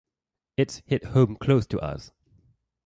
It's 0.57 0.81
hit 0.87 1.03
home 1.03 1.35
close 1.35 1.67
to 1.67 1.79
us. 1.79 2.11